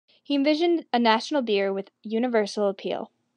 [0.23, 3.11] He envisioned a national beer with universal appeal.